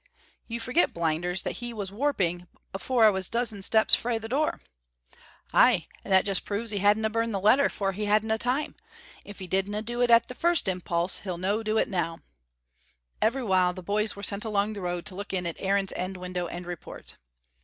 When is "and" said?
6.03-6.11, 16.47-16.65